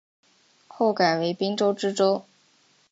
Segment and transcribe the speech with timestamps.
[0.67, 2.25] 后改为滨州知州。